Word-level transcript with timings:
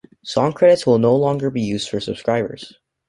Song 0.23 0.51
credits 0.51 0.87
will 0.87 0.97
no 0.97 1.15
longer 1.15 1.51
be 1.51 1.61
used 1.61 1.87
for 1.87 1.99
subscribers. 1.99 2.73